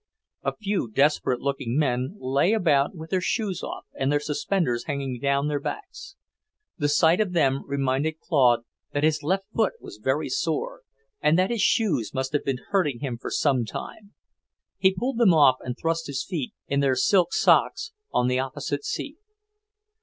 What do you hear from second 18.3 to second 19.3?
opposite seat.